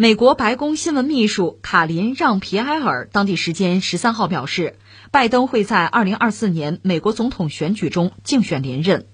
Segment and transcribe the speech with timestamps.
[0.00, 4.76] 美国白宫新闻秘书卡林让皮埃尔当地时间十三号表示，
[5.10, 9.08] 拜登会在二零二四年美国总统选举中竞选连任。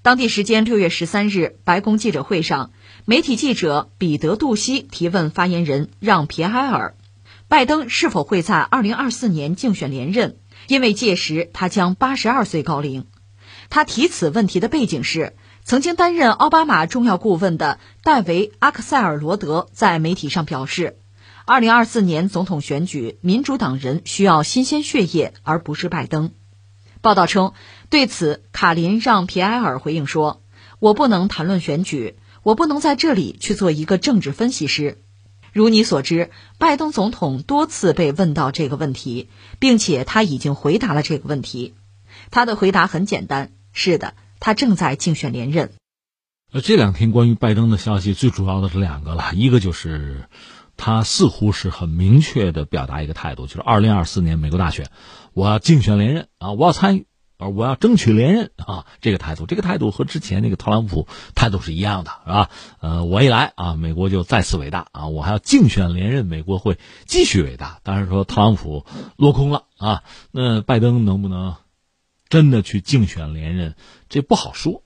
[0.00, 2.70] 当地时间六月十三日，白宫记者会上，
[3.04, 6.94] 媒体记者彼得·杜西提问发言人让皮埃尔，
[7.48, 10.36] 拜登是否会在二零二四年竞选连任，
[10.68, 13.06] 因为届时他将八十二岁高龄。
[13.70, 15.34] 他提此问题的背景是。
[15.64, 20.98] 曾经担任奥巴马重要顾问的戴维·阿克塞尔罗德在媒体上表示
[21.46, 26.32] ，2024年总统选举，民主党人需要新鲜血液，而不是拜登。
[27.00, 27.52] 报道称，
[27.90, 30.42] 对此，卡林让皮埃尔回应说
[30.78, 35.00] ：“我不能谈论选举，我不能在这里去做一个政治分析师。
[35.52, 39.28] 如你所知，拜登总统多次被问到这个问题，
[39.60, 41.74] 并且他已经回答了这个问题。
[42.30, 45.70] 他的回答很简单：是的。”他正在竞选连任。
[46.52, 49.30] 呃，这两天关于拜登的消息，最主要的是两个了。
[49.34, 50.28] 一个就是，
[50.76, 54.90] 他似乎是很明确的表达一个态度，就是二零二四年美国大选，
[55.32, 57.06] 我要竞选连任啊，我要参与，
[57.38, 61.06] 而我要争取连任啊，这个态度，这个态度和之前那个特朗普
[61.36, 62.50] 态度是一样的，是吧？
[62.80, 67.78] 呃，我一来啊，美国就再次伟大啊，我还要竞选连任，美国会继续伟大。
[67.84, 68.84] 当然说特朗普
[69.16, 71.54] 落空了啊，那拜登能不能？
[72.32, 73.74] 真的去竞选连任，
[74.08, 74.84] 这不好说。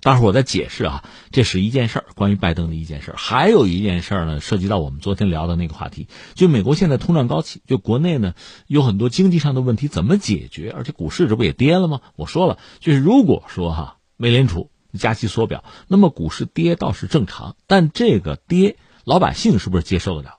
[0.00, 3.14] 待会儿我再解释啊，这是一件事儿，关于拜登的一件事儿。
[3.18, 8.34] 还有一件事儿呢，涉及到我们昨天聊的那个话题，就美国现在通胀高企，就国内呢
[8.68, 10.70] 有很多经济上的问题，怎么解决？
[10.70, 12.00] 而且股市这不也跌了吗？
[12.14, 20.36] 我说了，就是如果说哈，美联储加息缩表，那么股市跌倒是正常，但这个跌，老百姓是不是接受得了？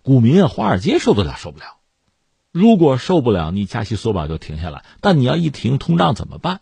[0.00, 1.75] 股民啊，华尔街受得了受不了？
[2.56, 4.82] 如果受不了，你加息缩表就停下来。
[5.02, 6.60] 但你要一停，通胀怎么办？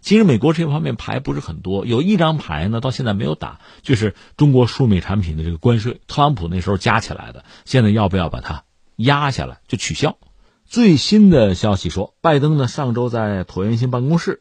[0.00, 6.00] 其实美国这方面牌不是很多，有一张牌呢，到现在没有打，就是中国输美产品的这个关税。
[6.06, 8.64] 特朗普那时候加起来的，现在要不要把它
[8.96, 10.16] 压下来，就取消？
[10.64, 14.40] 最新的消息说，拜登呢上周在椭圆形办公室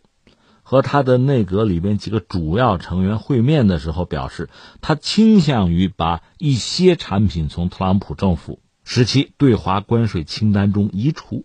[0.64, 4.50] 和他的内阁里边几个主要成员会面的时候，表示
[4.80, 8.62] 他倾向于把一些产品从特朗普政府。
[8.90, 11.44] 时期对华关税清单中移除，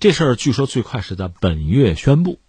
[0.00, 2.40] 这事儿据说最快是在本月宣布。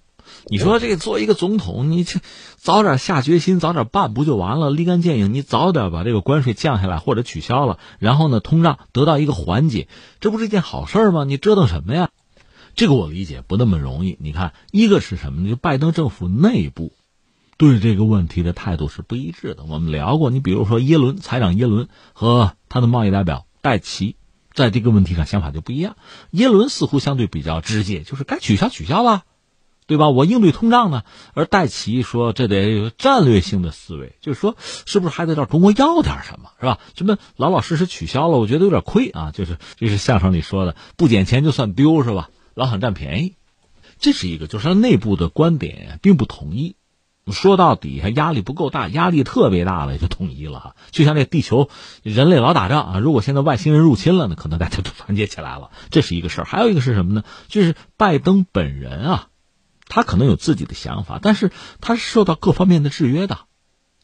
[0.47, 2.19] 你说这个做一个总统，你这
[2.58, 4.72] 早点下决心，早点办不就完了？
[4.72, 9.88] 立竿见影，你早点把这个关税降下来或者取消了，然后呢，通胀得到一个缓解，
[10.19, 11.24] 这不是一件好事吗？
[11.24, 12.09] 你折腾什么呀？
[12.75, 14.18] 这个我理解不那么容易。
[14.19, 15.50] 你看，一个是什么呢？
[15.52, 16.94] 就拜登政府内部
[17.58, 19.66] 对这个问题的态度是不一致的。
[19.66, 23.46] 我们聊过，你比如说耶伦财长耶伦和他的贸易代表。
[23.66, 24.16] 戴奇
[24.53, 25.98] 在这个问题上想法就不一样。
[26.30, 29.24] 耶伦似乎相对比较直接，就是该取消取消吧，
[29.88, 30.09] 对吧？
[30.09, 31.02] 我应对通胀呢。
[31.34, 36.78] 而戴奇说这得有战略性的思维，就是说是不是还得找中国要点什么，是吧？
[36.96, 39.31] 什么老老实实取消了，我觉得有点亏啊。
[39.34, 42.30] 就是这是相声里说的，不捡钱就算丢，是吧？
[42.53, 43.34] 老想占便宜，
[43.97, 46.76] 这是一个，就是他内部的观点并不统一。
[47.31, 50.75] 说到底，还压力不够大，压力特别大了就统一了。
[50.91, 51.69] 就像这地球
[52.03, 56.46] 人类老打仗啊，如果现在外星人入侵了呢，可能大家都团结起来了，这是一个事儿。
[56.46, 57.24] 还有一个是什么呢？
[57.47, 59.28] 就是拜登本人啊，
[59.88, 63.40] 他可能有自己的想法，但是他是受到各方面的制约的。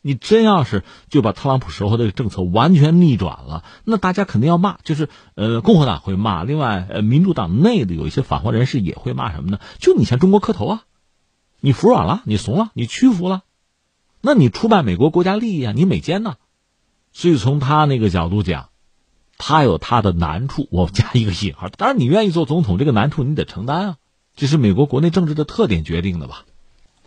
[0.01, 9.59] 你真要是就把特朗普时候的政策完全逆转了，那大家肯定要骂，就是呃，共和党会骂，另外呃，民主党内的有一些反华人士也会骂什么呢？
[9.77, 10.81] 就你向中国磕头啊。
[11.61, 13.43] 你服软了，你怂了，你屈服了，
[14.19, 15.73] 那你出卖美国国家利益啊？
[15.73, 16.35] 你美奸呢？
[17.13, 18.69] 所以从他那个角度讲，
[19.37, 21.69] 他有他的难处，我加一个引号。
[21.69, 23.97] 当然，你愿意做总统，这个难处你得承担啊，
[24.35, 26.45] 这是美国国内政治的特点决定的吧？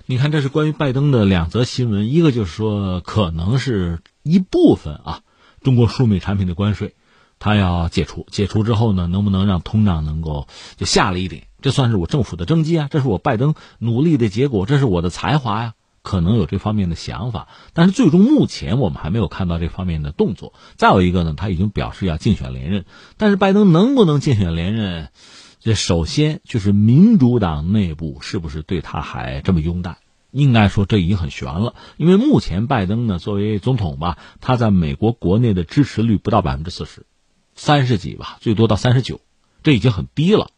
[0.07, 5.21] 你看，这是关于拜登的两则新闻，一个就是说，可能是一部分啊，
[5.63, 6.95] 中国输美产品的关税，
[7.45, 11.43] 他要解除，解除之后呢，能不能让通胀能够就下了一点？
[11.61, 20.55] 这算是我政府的政绩啊，这是我拜登努力的结果，这是我的才华呀，可能有这方面的想法，但是最终目前我们还没有看到这方面的动作。
[20.77, 22.87] 再有一个呢，他已经表示要竞选连任，
[23.19, 25.11] 但是拜登能不能竞选连任，
[25.61, 29.99] 这首先就是民主党内部是不是对他还这么拥戴？
[30.31, 37.05] 应该说这已经很悬了，因为目前拜登呢作为总统吧，他在美国国内的支持率不到百分之四十，
[37.55, 39.21] 三十几吧，最多到三十九，
[39.63, 40.51] 这已经很低了。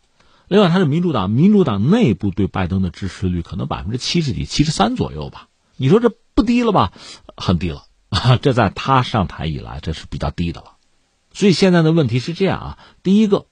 [0.49, 5.49] 另外，他是民主党，民主党内部对拜登的支持率可能百分之七十几、七十三左右吧。
[5.77, 6.93] 你说这不低了吧？
[7.37, 8.37] 很低了啊！
[8.41, 10.77] 这在他上台以来，这是比较低的了。
[11.33, 13.47] 所以现在的问题是这样啊：第一个，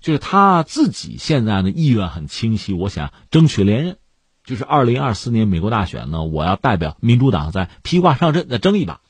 [0.00, 3.98] 就是他自己现在的意愿很清晰，我想争取连任，
[4.44, 9.00] 就是二零二四年美国大选呢，我要代表民主党在披挂上阵，再争一把。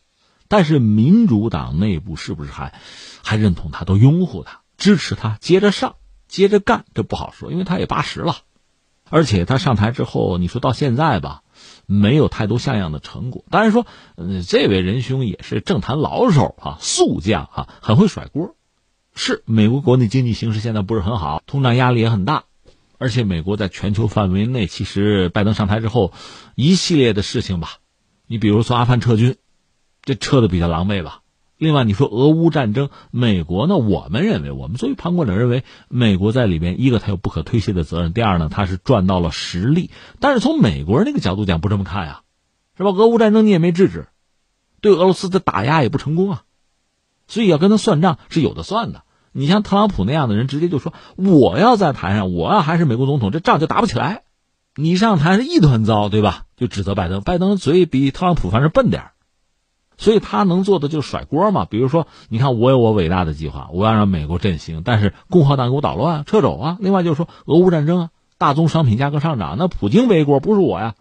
[0.56, 2.78] 但是民主党内部是不是还
[3.24, 5.96] 还认同他，都拥护他，支持他接着上，
[6.28, 6.84] 接着干？
[6.94, 8.36] 这不好说，因为他也八十了，
[9.10, 11.42] 而且他上台之后，你说到现在吧，
[11.86, 13.44] 没有太多像样的成果。
[13.50, 13.84] 当然说，
[14.14, 18.54] 呃，这位仁兄也是政坛老手啊，速将啊，很会甩锅。
[19.12, 22.44] 是美国国内经济形势现在不是很好，通胀压力也很大，
[22.98, 26.12] 而且美国在全球范围内，其实拜登上台之后，
[26.54, 27.78] 一系列的事情吧，
[28.28, 29.34] 你比如说阿富汗撤军，
[30.04, 31.20] 这撤的比较狼狈吧。
[31.56, 33.76] 另外，你说俄乌战争，美国呢？
[33.76, 39.90] 我们认为，我们作为旁观者认为，美国在里边，一个他有不可推卸的责任，第二呢，他是赚到了实力。
[40.18, 42.22] 但是从美国人那个角度讲，不这么看呀，
[42.76, 42.90] 是吧？
[42.90, 44.08] 俄乌战争你也没制止，
[44.80, 46.42] 对俄罗斯的打压也不成功啊。
[47.28, 49.02] 所以要跟他算账是有的算的。
[49.32, 54.24] 你像特朗普那样的人，直接就说我要在台上，我要还是美国总统，这仗就打不起来。
[54.74, 56.46] 你上台是一团糟，对吧？
[56.56, 59.04] 就指责拜登，拜登嘴比特朗普反正笨点
[59.96, 61.64] 所以他能做的就是甩锅嘛。
[61.64, 66.76] 比如说，你看我有我伟大的计划，我要让美国振兴，但是共和党给我捣乱，撤走啊。
[66.80, 70.94] 另外就是说俄乌战争啊，大宗商品价格上涨，那普京背锅不是我呀，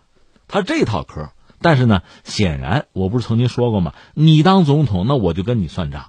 [0.48, 1.30] 他这套嗑。
[1.62, 3.94] 但是呢，显然我不是曾经说过吗？
[4.14, 6.08] 你当总统，那我就跟你算账。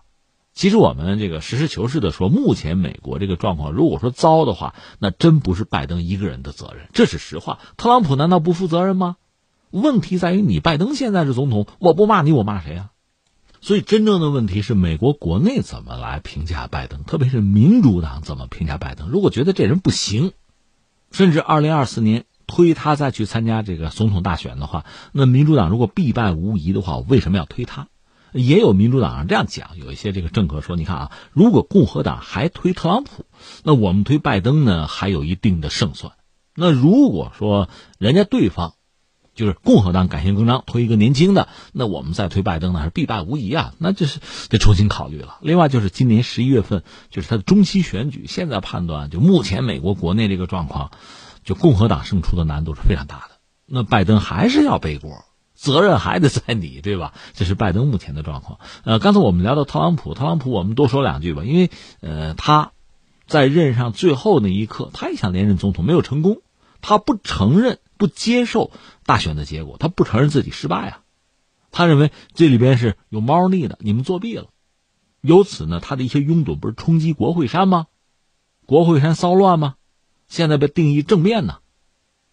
[0.52, 7.60] 其实我们这个实事求是的说，目前美国这个状况，如果说糟的话，那真不是拜登一个人的责任，这是实话。
[7.76, 9.16] 特朗普难道不负责任吗？
[9.82, 12.90] 问题在于你拜登现在是总统，我不骂你，我骂谁啊？
[13.60, 19.08] 所以真正的问题是美国国内怎么来评价拜登，特别是民主党怎么评价拜登。
[19.08, 20.32] 如果觉得这人不行，
[21.10, 22.24] 甚至二零二四年。
[22.46, 27.88] 推他再去参加这个总统大选的话，那民主党如果必败无疑的话，我为什么要推他？
[28.32, 33.24] 也有民主党上这样讲，有一些这个政客说：“你看啊，如果共和党还推特朗普，
[33.62, 36.12] 那我们推拜登呢还有一定的胜算。
[36.54, 38.74] 那如果说人家对方
[39.34, 45.38] 就是共和党敢行更张推一个年轻的，那我们再推拜登呢是必败无疑啊，那就是得重新考虑了。
[45.42, 50.90] 另外就是今年十一月份就是他的中期选举，现在判断就目前美国国内这个状况。”
[51.44, 53.34] 就共和党胜出的难度是非常大的，
[53.66, 57.12] 那拜登还是要背锅，责任还得在你，对吧？
[57.34, 58.60] 这是拜登目前的状况。
[58.82, 61.70] 呃，刚才我们聊到特朗普，特朗普我们多说两句吧，因为
[62.00, 62.72] 呃他
[63.26, 66.38] 在任上最后那一刻，他也想连任总统，没有成功，
[66.86, 68.70] 他不承认、不接受
[69.06, 71.00] 大选的结果，他不承认自己失败啊，
[71.70, 74.48] 他认为这里边是有猫腻的，你们作弊了。
[75.22, 77.86] 由此呢，他的一些拥趸不是冲击国会山吗？
[78.66, 79.76] 国会山骚乱吗？
[80.28, 81.60] 现在被定义正面呢，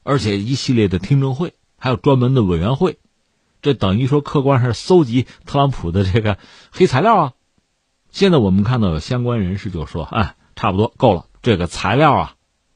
[0.03, 2.99] 而且一系列的听证会，还有专门的委员会，
[3.61, 6.37] 这等于说客观上搜集特朗普的这个
[6.71, 7.33] 黑材料啊。
[8.11, 12.35] 现在我们看到有相关人士就说：“哎，差不多够了，这个材料啊，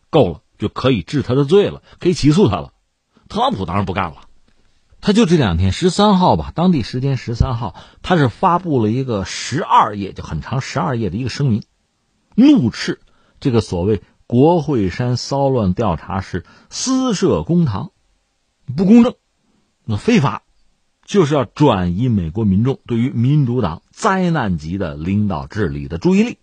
[0.10, 2.74] 够了，就可以治他的罪了，可以起诉他了。”
[3.30, 4.22] 特朗普当然不干了，
[5.02, 11.64] 他就这两天十三号吧，当地时间十三号，他是发布了一个十二页就很长十二页的一个声明，
[12.36, 13.00] 怒斥
[13.40, 14.02] 这个所谓。
[14.28, 17.92] 国会山骚乱调查是私设公堂，
[18.76, 19.14] 不公正，
[19.84, 20.42] 那非法，
[21.06, 26.40] 就是要转移美国民众对于民主党灾难级的领导治理的注意力。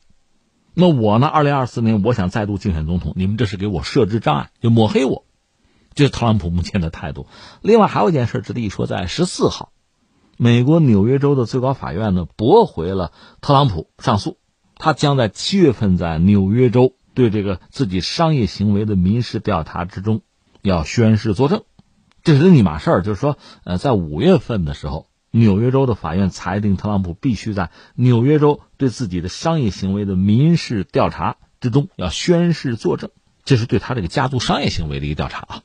[0.74, 1.26] 那我呢？
[1.26, 5.24] 二零二四年我想再度竞选总统，你们这是给我设置障碍，就抹黑我，
[5.94, 7.26] 这是特朗普目前的态度。
[7.60, 9.72] 另外还有一件事值得一说，在十四号，
[10.36, 14.38] 美国纽约州的最高法院呢驳回了特朗普上诉，
[14.76, 16.94] 他将在七月份在纽约州。
[17.14, 20.22] 对这个自己商业行为的民事调查之中，
[20.62, 21.64] 要宣誓作证，
[22.22, 23.02] 这是另一码事儿。
[23.02, 33.10] 就是说，呃，在五月份的时候，纽约州的法院裁定特朗普必须在纽约州对自己的商业行为的民事调查之中要宣誓作证，
[33.44, 35.62] 这是对他这个家族商业行为的一个调查啊。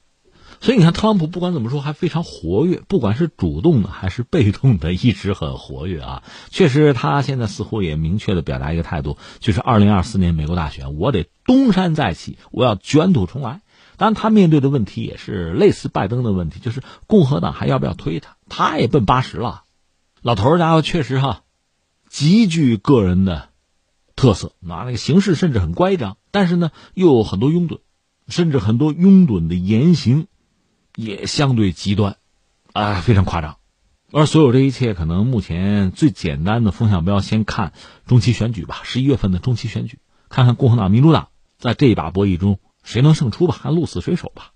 [0.60, 6.24] 所以你看，特朗普不管怎么说还非常活跃，不管是主动的还是被动的，一直很活跃啊。
[6.50, 13.62] 确实，他现在似乎也明确的表达一个态度，就是二零二四年美国大选，我得东山再起，我要卷土重来。
[13.98, 18.37] 当然，他面对的问题也是类似拜登的问题，就是共和党还要不要推他？
[18.50, 19.63] 他也奔八十了，
[20.22, 21.44] 老头儿家伙确实哈，
[22.10, 23.50] 极具个人的
[24.16, 27.80] 特色，那那个形式甚至很乖张，但是呢，又有很多拥趸，
[28.27, 30.27] 甚至很多拥趸的言行。
[30.96, 32.18] 也相对极端，
[32.74, 33.58] 啊，非常夸张。
[34.12, 37.72] 而所有这一切，可能目前最简单的风向标，先看
[38.08, 38.82] 中期选举吧。
[38.84, 41.27] 十一月份的中期选举，看看共和党、民主党
[41.60, 44.54] 在这一把博弈中谁能胜出吧，看鹿死谁手吧。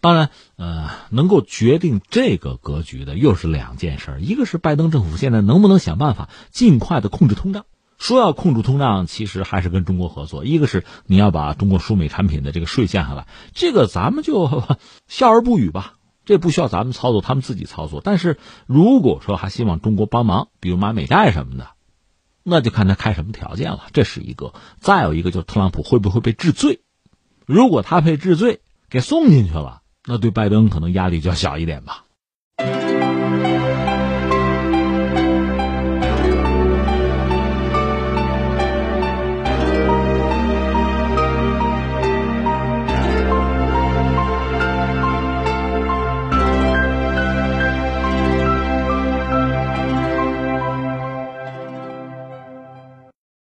[0.00, 7.66] 当然，呃，能够决定这个格局的又是两件事儿，一个是拜登政府现在能不能想办法尽快的控制通胀。
[7.98, 10.46] 说要控制通胀，其实还是跟中国合作。
[10.46, 14.64] 一个是你要把中国输美产品的这个税降下来，这个咱们就
[15.06, 18.00] 笑而不语吧，这不需要咱们操作，他们自己操作。
[18.02, 21.68] 但是如果说还希望中国帮忙，比如买美债什么的，
[22.42, 23.82] 那就看他开什么条件了。
[23.92, 24.54] 这是一个。
[24.78, 26.80] 再有一个就是特朗普会不会被治罪？
[27.44, 32.04] 如果他被治罪，给送进去了，那对拜登可能压力就要小一点吧。